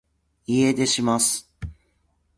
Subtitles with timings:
[0.71, 1.47] 家出します